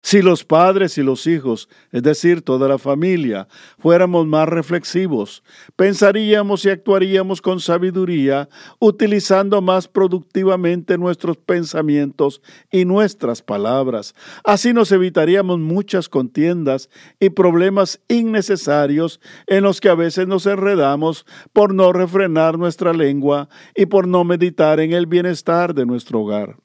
Si 0.00 0.22
los 0.22 0.44
padres 0.44 0.96
y 0.96 1.02
los 1.02 1.26
hijos, 1.26 1.68
es 1.90 2.02
decir, 2.02 2.42
toda 2.42 2.68
la 2.68 2.78
familia, 2.78 3.48
fuéramos 3.78 4.26
más 4.26 4.48
reflexivos, 4.48 5.42
pensaríamos 5.74 6.64
y 6.64 6.70
actuaríamos 6.70 7.42
con 7.42 7.58
sabiduría, 7.58 8.48
utilizando 8.78 9.60
más 9.60 9.88
productivamente 9.88 10.96
nuestros 10.96 11.36
pensamientos 11.36 12.40
y 12.70 12.84
nuestras 12.84 13.42
palabras. 13.42 14.14
Así 14.44 14.72
nos 14.72 14.92
evitaríamos 14.92 15.58
muchas 15.58 16.08
contiendas 16.08 16.88
y 17.18 17.30
problemas 17.30 18.00
innecesarios 18.08 19.20
en 19.48 19.64
los 19.64 19.80
que 19.80 19.88
a 19.88 19.94
veces 19.94 20.28
nos 20.28 20.46
enredamos 20.46 21.26
por 21.52 21.74
no 21.74 21.92
refrenar 21.92 22.56
nuestra 22.56 22.92
lengua 22.92 23.48
y 23.74 23.86
por 23.86 24.06
no 24.06 24.22
meditar 24.22 24.78
en 24.78 24.92
el 24.92 25.06
bienestar 25.06 25.74
de 25.74 25.84
nuestro 25.84 26.20
hogar. 26.20 26.56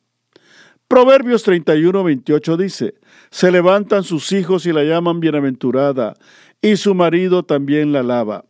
Proverbios 0.88 1.42
31, 1.42 2.04
28 2.04 2.58
dice, 2.58 2.94
se 3.34 3.52
levantan 3.52 4.04
sus 4.04 4.32
hijos 4.32 4.68
y 4.68 4.72
la 4.72 4.84
llaman 4.84 5.20
bienaventurada, 5.20 6.14
y 6.62 6.78
su 6.78 6.94
marido 6.94 7.42
también 7.42 7.92
la 7.92 8.02
alaba. 8.02 8.46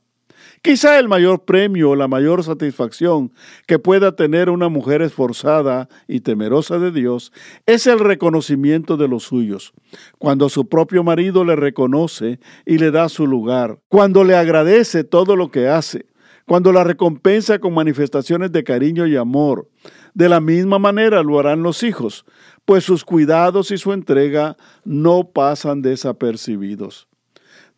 Quizá 0.61 0.99
el 0.99 1.07
mayor 1.07 1.45
premio 1.45 1.91
o 1.91 1.95
la 1.95 2.09
mayor 2.09 2.43
satisfacción 2.43 3.31
que 3.65 3.79
pueda 3.79 4.17
tener 4.17 4.49
una 4.49 4.67
mujer 4.67 5.01
esforzada 5.01 5.87
y 6.05 6.19
temerosa 6.19 6.79
de 6.79 6.91
Dios 6.91 7.31
es 7.65 7.87
el 7.87 7.97
reconocimiento 7.99 8.97
de 8.97 9.07
los 9.07 9.23
suyos. 9.23 9.71
Cuando 10.19 10.49
su 10.49 10.67
propio 10.67 11.01
marido 11.01 11.45
le 11.45 11.55
reconoce 11.55 12.41
y 12.65 12.77
le 12.77 12.91
da 12.91 13.07
su 13.07 13.25
lugar, 13.25 13.79
cuando 13.87 14.25
le 14.25 14.35
agradece 14.35 15.05
todo 15.05 15.37
lo 15.37 15.49
que 15.49 15.69
hace, 15.69 16.07
cuando 16.45 16.73
la 16.73 16.83
recompensa 16.83 17.59
con 17.59 17.73
manifestaciones 17.73 18.51
de 18.51 18.63
cariño 18.63 19.07
y 19.07 19.15
amor. 19.15 19.69
De 20.13 20.29
la 20.29 20.39
misma 20.39 20.77
manera 20.77 21.23
lo 21.23 21.39
harán 21.39 21.63
los 21.63 21.81
hijos, 21.83 22.25
pues 22.65 22.83
sus 22.83 23.03
cuidados 23.03 23.71
y 23.71 23.77
su 23.77 23.93
entrega 23.93 24.57
no 24.83 25.29
pasan 25.31 25.81
desapercibidos. 25.81 27.07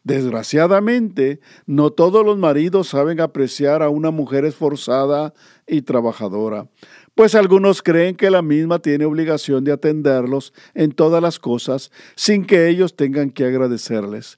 Desgraciadamente, 0.04 1.40
no 1.66 1.90
todos 1.90 2.24
los 2.24 2.38
maridos 2.38 2.90
saben 2.90 3.20
apreciar 3.20 3.82
a 3.82 3.90
una 3.90 4.12
mujer 4.12 4.46
esforzada 4.46 5.34
y 5.66 5.82
trabajadora, 5.82 6.68
pues 7.16 7.34
algunos 7.34 7.82
creen 7.82 8.16
que 8.16 8.30
la 8.30 8.44
misma 8.44 8.78
tiene 8.78 9.06
obligación 9.06 9.64
de 9.64 9.72
atenderlos 9.72 10.54
en 10.76 10.92
todas 10.92 11.24
las 11.24 11.40
cosas 11.40 11.92
sin 12.16 12.46
que 12.46 12.68
ellos 12.70 12.96
tengan 12.96 13.32
que 13.32 13.46
agradecerles. 13.46 14.38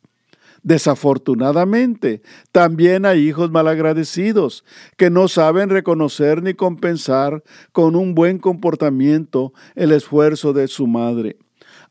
Desafortunadamente, 0.67 2.21
también 2.51 3.05
hay 3.05 3.25
hijos 3.25 3.51
malagradecidos 3.51 4.65
que 4.97 5.09
no 5.09 5.29
saben 5.29 5.69
reconocer 5.69 6.43
ni 6.43 6.55
compensar 6.55 7.41
con 7.71 7.95
un 7.95 8.13
buen 8.13 8.37
comportamiento 8.37 9.53
el 9.75 9.93
esfuerzo 9.93 10.51
de 10.51 10.67
su 10.67 10.85
madre. 10.85 11.37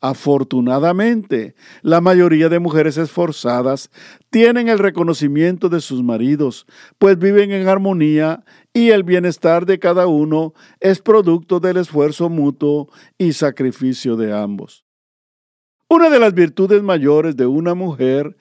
Afortunadamente, 0.03 1.55
la 1.81 2.03
mayoría 2.03 2.51
de 2.51 2.59
mujeres 2.59 2.99
esforzadas 2.99 3.91
tienen 4.29 4.69
el 4.69 4.79
reconocimiento 4.79 5.71
de 5.71 5.81
sus 5.81 6.03
maridos, 6.03 6.67
pues 6.99 7.19
viven 7.19 7.53
en 7.53 7.69
armonía 7.69 8.45
y 8.75 8.91
el 8.91 9.05
bienestar 9.05 9.65
de 9.65 9.79
cada 9.79 10.07
uno 10.07 10.53
es 10.81 11.01
producto 11.01 11.61
del 11.61 11.79
esfuerzo 11.79 12.29
mutuo 12.29 12.91
y 13.17 13.33
sacrificio 13.33 14.17
de 14.17 14.35
ambos. 14.39 14.87
Una 15.89 16.11
de 16.11 16.19
las 16.19 16.35
virtudes 16.35 16.83
mayores 16.83 17.37
de 17.37 17.47
una 17.47 17.75
mujer 17.75 18.37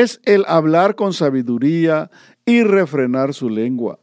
es 0.00 0.20
el 0.24 0.44
hablar 0.46 0.94
con 0.94 1.12
sabiduría 1.12 2.10
y 2.46 2.62
refrenar 2.62 3.34
su 3.34 3.50
lengua. 3.50 3.98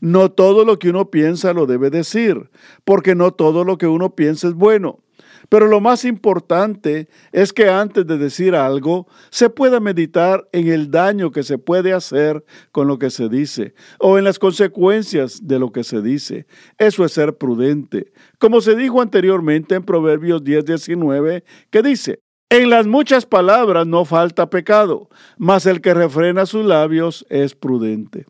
No 0.00 0.30
todo 0.30 0.64
lo 0.64 0.78
que 0.78 0.90
uno 0.90 1.10
piensa 1.10 1.52
lo 1.52 1.66
debe 1.66 1.90
decir, 1.90 2.50
porque 2.84 3.14
no 3.14 3.32
todo 3.32 3.64
lo 3.64 3.76
que 3.78 3.86
uno 3.86 4.14
piensa 4.14 4.48
es 4.48 4.54
bueno. 4.54 5.00
Pero 5.48 5.66
lo 5.66 5.80
más 5.80 6.04
importante 6.04 7.08
es 7.32 7.52
que 7.52 7.68
antes 7.68 8.06
de 8.06 8.16
decir 8.16 8.54
algo 8.54 9.06
se 9.30 9.50
pueda 9.50 9.78
meditar 9.78 10.48
en 10.52 10.68
el 10.68 10.90
daño 10.90 11.30
que 11.30 11.42
se 11.42 11.58
puede 11.58 11.92
hacer 11.92 12.44
con 12.72 12.88
lo 12.88 12.98
que 12.98 13.10
se 13.10 13.28
dice 13.28 13.74
o 13.98 14.16
en 14.16 14.24
las 14.24 14.38
consecuencias 14.38 15.46
de 15.46 15.58
lo 15.58 15.70
que 15.70 15.84
se 15.84 16.00
dice. 16.00 16.46
Eso 16.78 17.04
es 17.04 17.12
ser 17.12 17.36
prudente. 17.36 18.12
Como 18.38 18.62
se 18.62 18.74
dijo 18.74 19.02
anteriormente 19.02 19.74
en 19.74 19.82
Proverbios 19.82 20.42
10:19, 20.42 21.44
que 21.70 21.82
dice, 21.82 22.23
en 22.50 22.70
las 22.70 22.86
muchas 22.86 23.26
palabras 23.26 23.86
no 23.86 24.04
falta 24.04 24.50
pecado, 24.50 25.08
mas 25.38 25.66
el 25.66 25.80
que 25.80 25.94
refrena 25.94 26.46
sus 26.46 26.64
labios 26.64 27.26
es 27.28 27.54
prudente. 27.54 28.26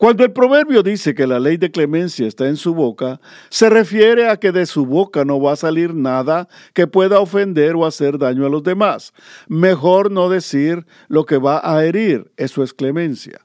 Cuando 0.00 0.24
el 0.24 0.32
proverbio 0.32 0.82
dice 0.82 1.14
que 1.14 1.26
la 1.26 1.38
ley 1.38 1.58
de 1.58 1.70
clemencia 1.70 2.26
está 2.26 2.48
en 2.48 2.56
su 2.56 2.74
boca, 2.74 3.20
se 3.50 3.68
refiere 3.68 4.30
a 4.30 4.38
que 4.38 4.50
de 4.50 4.64
su 4.64 4.86
boca 4.86 5.26
no 5.26 5.38
va 5.42 5.52
a 5.52 5.56
salir 5.56 5.94
nada 5.94 6.48
que 6.72 6.86
pueda 6.86 7.20
ofender 7.20 7.76
o 7.76 7.84
hacer 7.84 8.16
daño 8.16 8.46
a 8.46 8.48
los 8.48 8.62
demás. 8.62 9.12
Mejor 9.46 10.10
no 10.10 10.30
decir 10.30 10.86
lo 11.08 11.26
que 11.26 11.36
va 11.36 11.60
a 11.62 11.84
herir, 11.84 12.32
eso 12.38 12.62
es 12.62 12.72
clemencia. 12.72 13.42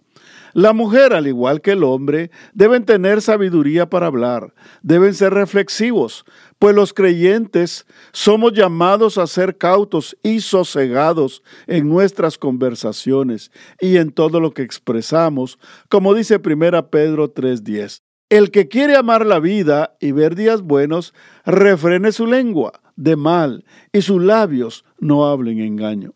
La 0.56 0.72
mujer, 0.72 1.12
al 1.14 1.28
igual 1.28 1.60
que 1.60 1.74
el 1.74 1.84
hombre, 1.84 2.32
deben 2.54 2.86
tener 2.86 3.22
sabiduría 3.22 3.90
para 3.90 4.08
hablar, 4.08 4.54
deben 4.82 5.14
ser 5.14 5.34
reflexivos, 5.34 6.24
pues 6.60 6.74
los 6.74 6.94
creyentes 6.94 7.86
somos 8.14 8.54
llamados 8.54 9.18
a 9.18 9.28
ser 9.28 9.58
cautos 9.58 10.18
y 10.24 10.40
sosegados 10.40 11.44
en 11.68 11.90
nuestras 11.90 12.38
conversaciones 12.38 13.52
y 13.82 13.98
en 13.98 14.14
todo 14.14 14.40
lo 14.40 14.54
que 14.54 14.62
expresamos, 14.62 15.60
como 15.90 16.14
dice 16.14 16.40
1 16.40 16.90
Pedro 16.90 17.34
3:10. 17.34 18.04
El 18.30 18.50
que 18.50 18.70
quiere 18.70 18.96
amar 18.96 19.26
la 19.26 19.42
vida 19.42 19.98
y 20.00 20.14
ver 20.14 20.36
días 20.36 20.62
buenos, 20.62 21.14
refrene 21.46 22.14
su 22.14 22.28
lengua 22.28 22.72
de 22.96 23.18
mal 23.18 23.66
y 23.92 24.04
sus 24.04 24.24
labios 24.24 24.86
no 25.00 25.26
hablen 25.26 25.60
engaño. 25.60 26.14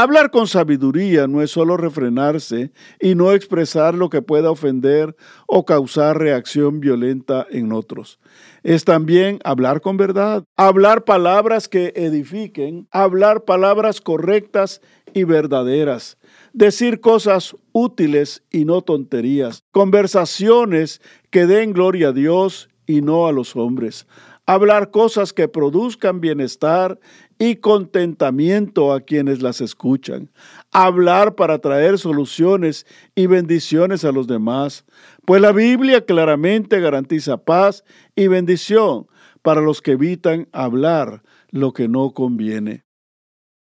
Hablar 0.00 0.30
con 0.30 0.46
sabiduría 0.46 1.26
no 1.26 1.42
es 1.42 1.50
solo 1.50 1.76
refrenarse 1.76 2.70
y 3.00 3.16
no 3.16 3.32
expresar 3.32 3.94
lo 3.96 4.10
que 4.10 4.22
pueda 4.22 4.48
ofender 4.48 5.16
o 5.48 5.64
causar 5.64 6.18
reacción 6.18 6.78
violenta 6.78 7.44
en 7.50 7.72
otros. 7.72 8.20
Es 8.62 8.84
también 8.84 9.40
hablar 9.42 9.80
con 9.80 9.96
verdad, 9.96 10.44
hablar 10.56 11.04
palabras 11.04 11.68
que 11.68 11.92
edifiquen, 11.96 12.86
hablar 12.92 13.44
palabras 13.44 14.00
correctas 14.00 14.82
y 15.14 15.24
verdaderas, 15.24 16.16
decir 16.52 17.00
cosas 17.00 17.56
útiles 17.72 18.44
y 18.52 18.66
no 18.66 18.82
tonterías, 18.82 19.64
conversaciones 19.72 21.02
que 21.30 21.46
den 21.46 21.72
gloria 21.72 22.10
a 22.10 22.12
Dios 22.12 22.68
y 22.86 23.00
no 23.00 23.26
a 23.26 23.32
los 23.32 23.56
hombres, 23.56 24.06
hablar 24.46 24.92
cosas 24.92 25.32
que 25.32 25.48
produzcan 25.48 26.20
bienestar 26.20 27.00
y 27.38 27.56
contentamiento 27.56 28.92
a 28.92 29.00
quienes 29.00 29.42
las 29.42 29.60
escuchan, 29.60 30.30
hablar 30.72 31.34
para 31.36 31.58
traer 31.58 31.98
soluciones 31.98 32.86
y 33.14 33.26
bendiciones 33.26 34.04
a 34.04 34.12
los 34.12 34.26
demás, 34.26 34.84
pues 35.24 35.40
la 35.40 35.52
Biblia 35.52 36.04
claramente 36.04 36.80
garantiza 36.80 37.36
paz 37.36 37.84
y 38.16 38.26
bendición 38.26 39.06
para 39.42 39.60
los 39.60 39.80
que 39.80 39.92
evitan 39.92 40.48
hablar 40.52 41.22
lo 41.50 41.72
que 41.72 41.88
no 41.88 42.12
conviene. 42.12 42.84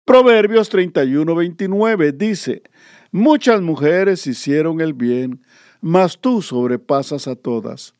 Proverbios 0.04 0.72
31-29 0.72 2.12
dice, 2.16 2.62
Muchas 3.12 3.60
mujeres 3.60 4.26
hicieron 4.26 4.80
el 4.80 4.94
bien, 4.94 5.42
mas 5.80 6.18
tú 6.20 6.42
sobrepasas 6.42 7.28
a 7.28 7.36
todas. 7.36 7.94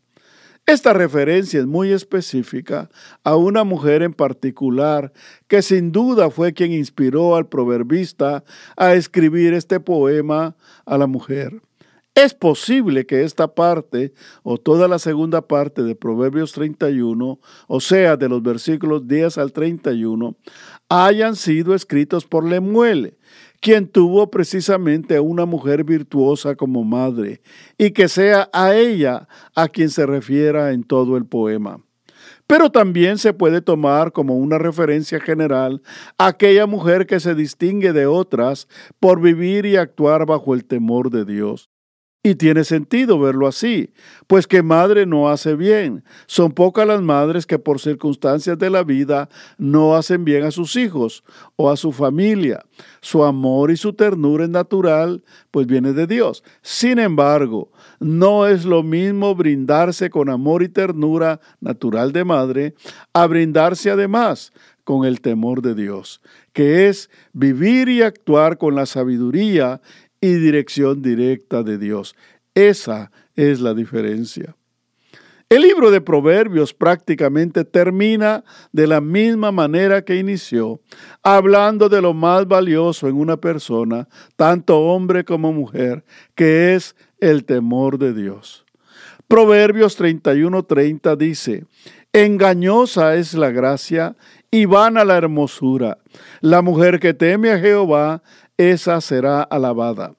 Esta 0.71 0.93
referencia 0.93 1.59
es 1.59 1.67
muy 1.67 1.91
específica 1.91 2.89
a 3.25 3.35
una 3.35 3.65
mujer 3.65 4.05
en 4.05 4.15
particular 4.15 5.13
que 5.49 5.63
sin 5.63 5.91
duda 5.91 6.31
fue 6.31 6.53
quien 6.53 6.71
inspiró 6.71 7.35
al 7.35 7.49
proverbista 7.49 8.45
a 8.77 8.95
escribir 8.95 9.53
este 9.53 9.81
poema 9.81 10.55
a 10.87 10.97
la 10.97 11.09
mujer. 11.09 11.61
Es 12.15 12.35
posible 12.35 13.05
que 13.05 13.25
esta 13.25 13.53
parte 13.53 14.15
o 14.45 14.59
toda 14.59 14.87
la 14.87 15.01
segunda 15.01 15.43
parte 15.43 15.83
de 15.83 15.97
Proverbios 15.97 16.53
31, 16.53 17.41
o 17.67 17.81
sea, 17.81 18.17
de 18.17 18.29
los 18.29 18.41
versículos 18.41 19.09
10 19.09 19.39
al 19.39 19.53
31, 19.53 20.37
hayan 20.89 21.35
sido 21.35 21.75
escritos 21.75 22.27
por 22.27 22.45
Lemuel, 22.45 23.19
quien 23.61 23.87
tuvo 23.87 24.31
precisamente 24.31 25.17
a 25.17 25.23
una 25.23 25.45
mujer 25.45 25.85
virtuosa 25.85 26.57
como 26.57 26.83
madre, 26.83 27.43
y 27.79 27.91
que 27.91 28.09
sea 28.09 28.49
a 28.53 28.75
ella 28.75 29.29
a 29.55 29.69
quien 29.69 29.91
se 29.91 30.07
refiera 30.07 30.73
en 30.73 30.83
todo 30.83 31.17
el 31.17 31.27
poema. 31.27 31.81
Pero 32.47 32.71
también 32.71 33.19
se 33.19 33.33
puede 33.33 33.61
tomar 33.61 34.11
como 34.11 34.37
una 34.37 34.59
referencia 34.59 35.21
general 35.21 35.83
a 36.19 36.27
aquella 36.27 36.67
mujer 36.67 37.07
que 37.07 37.21
se 37.21 37.37
distingue 37.37 37.93
de 37.93 38.07
otras 38.07 38.67
por 38.99 39.21
vivir 39.21 39.67
y 39.67 39.77
actuar 39.77 40.27
bajo 40.27 40.55
el 40.55 40.65
temor 40.65 41.11
de 41.11 41.25
Dios. 41.25 41.70
Y 42.23 42.35
tiene 42.35 42.65
sentido 42.65 43.19
verlo 43.19 43.47
así, 43.47 43.95
pues 44.27 44.47
que 44.47 44.63
madre 44.63 45.07
no 45.07 45.31
hace 45.31 45.57
bien. 45.57 46.05
Son 46.27 46.53
pocas 46.53 46.87
las 46.87 47.01
madres 47.01 47.47
que 47.47 47.59
por 47.59 47.81
circunstancias 47.81 48.59
de 48.59 48.69
la 48.69 48.83
vida 48.83 49.31
no 49.57 49.97
hacen 49.97 50.27
bien 50.27 50.45
a 50.45 50.51
sus 50.51 50.77
hijos 50.77 51.25
o 51.57 51.71
a 51.71 51.79
su 51.79 51.93
familia. 51.93 52.63
Su 53.01 53.25
amor 53.25 53.71
y 53.71 53.79
su 53.79 53.95
ternura 53.95 54.45
es 54.45 54.51
natural, 54.51 55.25
pues 55.51 55.67
viene 55.67 55.95
de 55.95 56.07
Dios. 56.07 56.45
Sin 56.61 56.99
embargo, 56.99 57.73
no 58.01 58.47
es 58.47 58.67
lo 58.67 58.83
mismo 58.83 59.35
brindarse 59.35 60.11
con 60.11 60.29
amor 60.29 60.63
y 60.63 60.69
ternura 60.69 61.41
natural 61.63 62.13
de 62.13 62.25
madre 62.25 62.75
a 63.15 63.27
brindarse 63.27 63.91
además 63.91 64.53
con 64.85 65.07
el 65.07 65.23
temor 65.23 65.63
de 65.63 65.75
Dios, 65.75 66.21
que 66.53 66.89
es 66.89 67.09
vivir 67.33 67.89
y 67.89 68.03
actuar 68.03 68.59
con 68.59 68.75
la 68.75 68.85
sabiduría 68.85 69.81
y 70.21 70.35
dirección 70.35 71.03
directa 71.03 71.63
de 71.63 71.79
Dios. 71.79 72.15
Esa 72.55 73.11
es 73.37 73.61
la 73.61 73.75
diferencia. 73.75 74.55
El 75.49 75.63
libro 75.63 75.91
de 75.91 76.01
Proverbios 76.01 76.73
prácticamente 76.73 77.65
termina 77.65 78.45
de 78.71 78.87
la 78.87 79.01
misma 79.01 79.51
manera 79.51 80.05
que 80.05 80.15
inició, 80.15 80.81
hablando 81.25 81.89
de 81.89 82.01
lo 82.01 82.15
más 82.15 82.47
valioso 82.47 83.09
en 83.09 83.17
una 83.17 83.37
persona, 83.37 84.07
tanto 84.37 84.79
hombre 84.79 85.25
como 85.25 85.53
mujer, 85.53 86.05
que 86.37 86.77
es 86.77 86.95
el 87.19 87.45
temor 87.45 87.99
de 87.99 88.15
Dios. 88.15 88.65
Proverbios 89.27 89.99
31:30 89.99 91.17
dice, 91.17 91.65
Engañosa 92.13 93.17
es 93.17 93.35
la 93.35 93.51
gracia 93.51 94.17
y 94.51 94.65
vana 94.65 95.05
la 95.05 95.17
hermosura. 95.17 95.99
La 96.41 96.63
mujer 96.63 97.01
que 97.01 97.15
teme 97.15 97.51
a 97.51 97.59
Jehová 97.59 98.23
esa 98.57 99.01
será 99.01 99.43
alabada. 99.43 100.15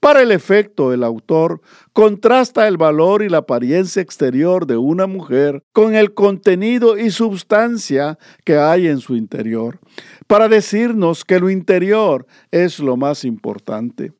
Para 0.00 0.22
el 0.22 0.32
efecto, 0.32 0.92
el 0.92 1.02
autor 1.02 1.60
contrasta 1.92 2.68
el 2.68 2.76
valor 2.76 3.22
y 3.22 3.28
la 3.28 3.38
apariencia 3.38 4.02
exterior 4.02 4.66
de 4.66 4.76
una 4.76 5.06
mujer 5.06 5.62
con 5.72 5.94
el 5.94 6.12
contenido 6.12 6.98
y 6.98 7.10
substancia 7.10 8.18
que 8.44 8.56
hay 8.56 8.86
en 8.86 8.98
su 8.98 9.16
interior, 9.16 9.78
para 10.26 10.48
decirnos 10.48 11.24
que 11.24 11.40
lo 11.40 11.48
interior 11.48 12.26
es 12.50 12.80
lo 12.80 12.96
más 12.96 13.24
importante. 13.24 14.12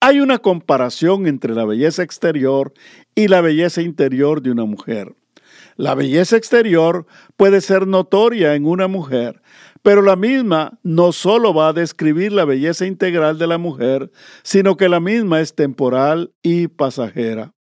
Hay 0.00 0.20
una 0.20 0.38
comparación 0.38 1.26
entre 1.26 1.54
la 1.54 1.64
belleza 1.64 2.02
exterior 2.02 2.74
y 3.14 3.28
la 3.28 3.40
belleza 3.40 3.80
interior 3.80 4.42
de 4.42 4.50
una 4.50 4.66
mujer. 4.66 5.14
La 5.76 5.94
belleza 5.94 6.36
exterior 6.36 7.06
puede 7.36 7.60
ser 7.60 7.86
notoria 7.86 8.54
en 8.54 8.66
una 8.66 8.86
mujer, 8.86 9.42
pero 9.82 10.02
la 10.02 10.16
misma 10.16 10.78
no 10.82 11.12
solo 11.12 11.52
va 11.52 11.68
a 11.68 11.72
describir 11.72 12.32
la 12.32 12.44
belleza 12.44 12.86
integral 12.86 13.38
de 13.38 13.46
la 13.46 13.58
mujer, 13.58 14.10
sino 14.42 14.76
que 14.76 14.88
la 14.88 15.00
misma 15.00 15.40
es 15.40 15.54
temporal 15.54 16.32
y 16.42 16.68
pasajera. 16.68 17.54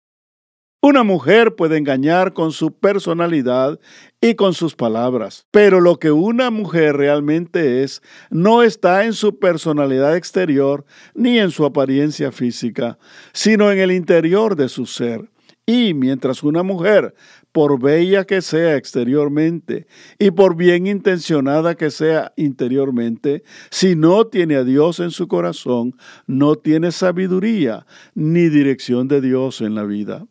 Una 0.83 1.05
mujer 1.05 1.57
puede 1.57 1.77
engañar 1.77 2.33
con 2.33 2.53
su 2.53 2.73
personalidad 2.73 3.79
y 4.19 4.35
con 4.35 4.55
sus 4.55 4.75
palabras, 4.75 5.47
pero 5.51 5.79
lo 5.79 5.99
que 5.99 6.11
una 6.11 6.51
mujer 6.51 6.97
realmente 6.97 7.83
es 7.83 8.01
no 8.31 8.63
está 8.63 9.05
en 9.05 9.13
su 9.13 9.39
personalidad 9.39 10.17
exterior 10.17 10.87
ni 11.15 11.39
en 11.39 11.51
su 11.51 11.67
apariencia 11.67 12.33
física, 12.33 12.99
sino 13.35 13.71
en 13.71 13.79
el 13.79 13.93
interior 13.93 14.57
de 14.57 14.71
su 14.71 14.87
ser. 14.87 15.31
Y 15.67 15.93
mientras 15.93 16.43
una 16.43 16.63
mujer 16.63 17.15
por 17.53 17.81
bella 17.81 18.25
que 18.25 18.43
sea 18.43 18.77
exteriormente 18.77 19.87
y 20.19 20.31
por 20.31 20.57
bien 20.57 20.87
intencionada 20.87 21.75
que 21.75 21.91
sea 21.91 22.33
interiormente, 22.37 23.43
si 23.71 23.97
no 23.97 24.27
tiene 24.27 24.57
a 24.57 24.65
Dios 24.65 25.01
en 25.01 25.11
su 25.11 25.29
corazón, 25.29 25.97
no 26.27 26.57
tiene 26.57 26.93
sabiduría 26.93 27.87
ni 28.15 28.49
dirección 28.49 29.09
de 29.09 29.21
Dios 29.21 29.61
en 29.61 29.75
la 29.75 29.85
vida. 29.85 30.27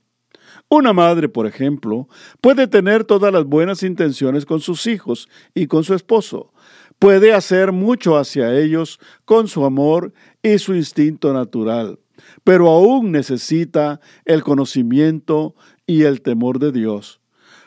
Una 0.72 0.94
madre, 0.94 1.30
por 1.30 1.48
ejemplo, 1.48 2.08
puede 2.42 2.68
tener 2.68 3.04
todas 3.04 3.34
las 3.34 3.44
buenas 3.44 3.82
intenciones 3.82 4.46
con 4.46 4.60
sus 4.60 4.86
hijos 4.86 5.28
y 5.56 5.66
con 5.66 5.84
su 5.84 5.96
esposo. 5.96 6.54
Puede 7.00 7.34
hacer 7.34 7.72
mucho 7.72 8.18
hacia 8.18 8.56
ellos 8.56 9.00
con 9.26 9.48
su 9.48 9.66
amor 9.66 10.14
y 10.44 10.60
su 10.60 10.76
instinto 10.76 11.34
natural, 11.34 12.00
pero 12.44 12.68
aún 12.68 13.12
necesita 13.12 14.00
el 14.26 14.44
conocimiento 14.44 15.56
y 15.90 16.04
el 16.04 16.22
temor 16.22 16.60
de 16.60 16.72
Dios. 16.72 17.20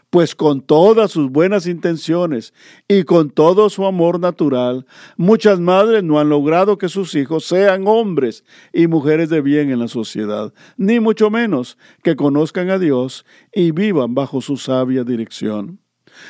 Pues 0.09 0.37
con 0.37 0.61
todas 0.61 1.11
sus 1.11 1.29
buenas 1.29 1.67
intenciones 1.67 2.55
y 2.87 3.03
con 3.03 3.31
todo 3.31 3.69
su 3.69 3.85
amor 3.85 4.21
natural, 4.21 4.87
muchas 5.17 5.59
madres 5.59 6.05
no 6.05 6.21
han 6.21 6.29
logrado 6.29 6.79
que 6.79 6.89
sus 6.89 7.17
hijos 7.17 7.45
sean 7.45 7.89
hombres 7.89 8.45
y 8.73 8.87
mujeres 8.87 9.29
de 9.29 9.41
bien 9.41 9.71
en 9.71 9.81
la 9.81 9.89
sociedad, 9.89 10.55
ni 10.77 11.01
mucho 11.01 11.31
menos 11.31 11.77
que 12.05 12.15
conozcan 12.15 12.71
a 12.71 12.79
Dios 12.79 13.27
y 13.53 13.73
vivan 13.73 14.15
bajo 14.15 14.41
su 14.41 14.57
sabia 14.57 15.03
dirección. 15.03 15.81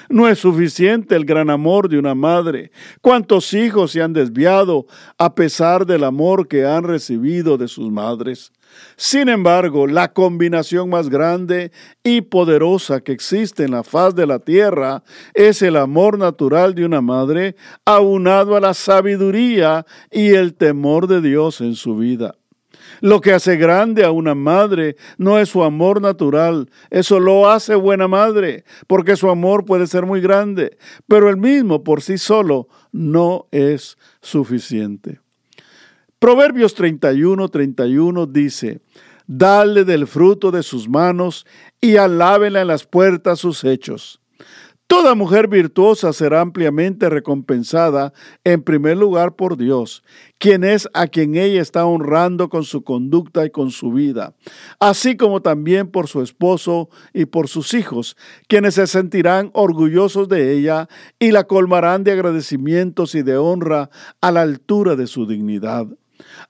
No 0.09 0.29
es 0.29 0.39
suficiente 0.39 1.15
el 1.15 1.27
gran 1.27 1.51
amor 1.51 1.91
de 1.91 1.99
una 1.99 2.15
madre. 2.15 2.71
¿Cuántos 3.03 3.53
hijos 3.53 3.91
se 3.91 4.01
han 4.01 4.15
desviado 4.15 4.87
a 5.19 5.35
pesar 5.35 5.85
del 5.85 6.05
amor 6.05 6.49
que 6.49 6.65
han 6.65 6.85
recibido 6.85 7.59
de 7.59 7.69
sus 7.69 7.91
madres? 7.91 8.53
Sin 8.97 9.29
embargo, 9.29 9.87
la 9.87 10.13
combinación 10.13 10.91
más 10.91 11.09
grande 11.09 11.73
y 12.05 12.21
poderosa 12.21 13.01
que 13.01 13.13
existe 13.13 13.65
en 13.65 13.73
la 13.73 13.83
faz 13.83 14.15
de 14.15 14.27
la 14.27 14.39
tierra 14.39 15.03
es 15.35 15.63
el 15.63 15.77
amor 15.77 16.19
natural 16.19 16.75
de 16.75 16.85
una 16.85 17.01
madre 17.01 17.57
aunado 17.85 18.57
a 18.57 18.61
la 18.61 18.75
sabiduría 18.75 19.87
y 20.11 20.35
el 20.35 20.55
temor 20.55 21.07
de 21.07 21.21
Dios 21.21 21.61
en 21.61 21.75
su 21.75 21.97
vida. 21.97 22.35
Lo 23.01 23.21
que 23.21 23.33
hace 23.33 23.57
grande 23.57 24.05
a 24.05 24.11
una 24.11 24.35
madre 24.35 24.97
no 25.19 25.39
es 25.39 25.49
su 25.49 25.63
amor 25.63 26.01
natural, 26.01 26.71
eso 26.91 27.19
lo 27.19 27.51
hace 27.51 27.75
buena 27.75 28.07
madre, 28.07 28.65
porque 28.87 29.17
su 29.17 29.29
amor 29.29 29.65
puede 29.65 29.87
ser 29.87 30.07
muy 30.07 30.21
grande, 30.21 30.77
pero 31.09 31.29
el 31.29 31.37
mismo 31.37 31.83
por 31.83 32.03
sí 32.03 32.19
solo 32.19 32.69
no 32.93 33.47
es 33.51 33.97
suficiente. 34.21 35.22
Proverbios 36.23 36.75
31, 36.75 37.49
31 37.49 38.27
dice, 38.27 38.81
Dale 39.27 39.85
del 39.85 40.07
fruto 40.07 40.53
de 40.53 40.63
sus 40.63 40.89
manos 40.89 41.45
y 41.81 41.97
alábela 41.97 42.61
en 42.61 42.69
las 42.69 42.87
puertas 42.87 43.41
sus 43.41 43.65
hechos. 43.65 44.21
Toda 44.87 45.17
mujer 45.17 45.49
virtuosa 45.49 46.13
será 46.13 46.41
ampliamente 46.41 47.09
recompensada 47.09 48.13
en 48.45 48.63
primer 48.63 48.99
lugar 48.99 49.35
por 49.35 49.57
Dios, 49.57 50.05
quien 50.39 50.63
es 50.63 50.89
a 50.95 51.09
quien 51.09 51.35
ella 51.35 51.61
está 51.61 51.87
honrando 51.87 52.49
con 52.49 52.63
su 52.63 52.85
conducta 52.85 53.45
y 53.45 53.51
con 53.51 53.73
su 53.73 53.91
vida, 53.91 54.37
así 54.79 55.17
como 55.17 55.43
también 55.43 55.91
por 55.91 56.07
su 56.07 56.23
esposo 56.23 56.89
y 57.13 57.25
por 57.25 57.49
sus 57.49 57.75
hijos, 57.75 58.17
quienes 58.47 58.75
se 58.75 58.87
sentirán 58.87 59.51
orgullosos 59.55 60.29
de 60.29 60.53
ella 60.53 60.89
y 61.19 61.33
la 61.33 61.49
colmarán 61.49 62.05
de 62.05 62.13
agradecimientos 62.13 63.17
y 63.17 63.23
de 63.23 63.39
honra 63.39 63.91
a 64.21 64.31
la 64.31 64.43
altura 64.43 64.95
de 64.95 65.09
su 65.09 65.27
dignidad. 65.27 65.89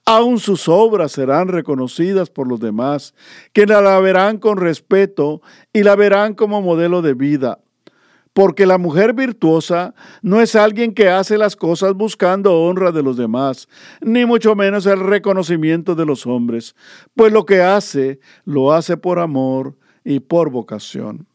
Aún 0.05 0.39
sus 0.39 0.67
obras 0.67 1.11
serán 1.11 1.47
reconocidas 1.47 2.29
por 2.29 2.47
los 2.47 2.59
demás, 2.59 3.13
quienes 3.53 3.81
la 3.81 3.99
verán 3.99 4.37
con 4.37 4.57
respeto 4.57 5.41
y 5.71 5.83
la 5.83 5.95
verán 5.95 6.33
como 6.33 6.61
modelo 6.61 7.01
de 7.01 7.13
vida 7.13 7.59
porque 8.33 8.65
la 8.65 8.77
mujer 8.77 9.13
virtuosa 9.13 9.93
no 10.21 10.41
es 10.41 10.55
alguien 10.55 10.93
que 10.93 11.07
hace 11.07 11.37
las 11.37 11.55
cosas 11.55 11.93
buscando 11.93 12.59
honra 12.61 12.91
de 12.91 13.03
los 13.03 13.15
demás, 13.15 13.69
ni 14.01 14.25
mucho 14.25 14.55
menos 14.55 14.85
el 14.85 14.99
reconocimiento 14.99 15.95
de 15.95 16.05
los 16.05 16.25
hombres, 16.25 16.75
pues 17.15 17.31
lo 17.31 17.45
que 17.45 17.61
hace 17.61 18.19
lo 18.43 18.73
hace 18.73 18.97
por 18.97 19.19
amor 19.19 19.77
y 20.03 20.19
por 20.19 20.49
vocación. 20.49 21.27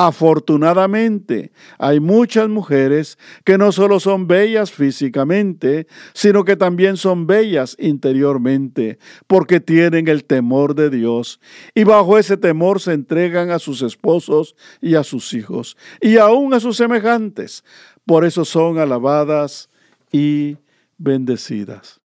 Afortunadamente, 0.00 1.50
hay 1.76 1.98
muchas 1.98 2.48
mujeres 2.48 3.18
que 3.42 3.58
no 3.58 3.72
solo 3.72 3.98
son 3.98 4.28
bellas 4.28 4.70
físicamente, 4.70 5.88
sino 6.12 6.44
que 6.44 6.54
también 6.54 6.96
son 6.96 7.26
bellas 7.26 7.74
interiormente, 7.80 9.00
porque 9.26 9.58
tienen 9.58 10.06
el 10.06 10.22
temor 10.22 10.76
de 10.76 10.88
Dios 10.88 11.40
y 11.74 11.82
bajo 11.82 12.16
ese 12.16 12.36
temor 12.36 12.80
se 12.80 12.92
entregan 12.92 13.50
a 13.50 13.58
sus 13.58 13.82
esposos 13.82 14.54
y 14.80 14.94
a 14.94 15.02
sus 15.02 15.34
hijos 15.34 15.76
y 16.00 16.18
aún 16.18 16.54
a 16.54 16.60
sus 16.60 16.76
semejantes. 16.76 17.64
Por 18.06 18.24
eso 18.24 18.44
son 18.44 18.78
alabadas 18.78 19.68
y 20.12 20.58
bendecidas. 20.96 22.00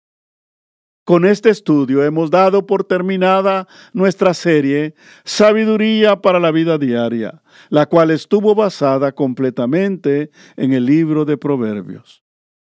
Con 1.11 1.25
este 1.25 1.51
estudio 1.51 2.05
hemos 2.05 2.31
dado 2.31 2.69
por 2.69 2.85
terminada 2.85 3.67
nuestra 3.93 4.33
serie 4.33 4.95
Sabiduría 5.25 6.21
para 6.21 6.39
la 6.39 6.53
vida 6.53 6.79
diaria, 6.79 7.43
la 7.69 7.87
cual 7.87 8.13
estuvo 8.13 8.55
basada 8.55 9.11
completamente 9.11 10.31
en 10.57 10.73
el 10.73 10.87
libro 10.87 11.25
de 11.25 11.37
Proverbios. 11.37 12.23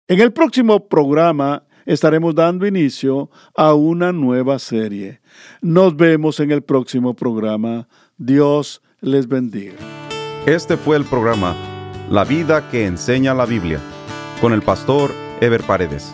En 0.09 0.19
el 0.19 0.33
próximo 0.33 0.89
programa 0.89 1.63
estaremos 1.85 2.35
dando 2.35 2.67
inicio 2.67 3.29
a 3.55 3.75
una 3.75 4.11
nueva 4.11 4.59
serie. 4.59 5.21
Nos 5.61 5.95
vemos 5.95 6.41
en 6.41 6.51
el 6.51 6.63
próximo 6.63 7.15
programa. 7.15 7.87
Dios 8.17 8.81
les 8.99 9.25
bendiga. 9.25 9.77
Este 10.45 10.75
fue 10.75 10.97
el 10.97 11.05
programa 11.05 11.55
La 12.09 12.25
vida 12.25 12.69
que 12.69 12.87
enseña 12.87 13.33
la 13.33 13.45
Biblia 13.45 13.79
con 14.41 14.51
el 14.51 14.61
pastor 14.61 15.11
Ever 15.39 15.63
Paredes. 15.63 16.13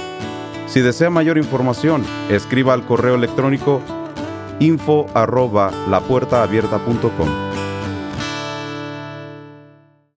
Si 0.71 0.79
desea 0.79 1.09
mayor 1.09 1.37
información, 1.37 2.01
escriba 2.29 2.73
al 2.73 2.85
correo 2.85 3.15
electrónico 3.15 3.81
info 4.61 5.05
arroba 5.13 5.69
lapuertaabierta.com. 5.89 7.60